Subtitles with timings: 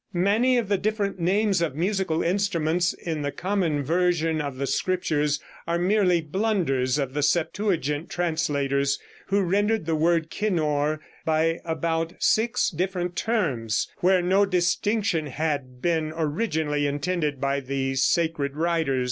[0.13, 5.39] Many of the different names of musical instruments in the common version of the Scriptures
[5.67, 12.71] are merely blunders of the Septuagint translators, who rendered the word kinnor by about six
[12.71, 18.99] different terms, where no distinction had been originally intended by the sacred writers.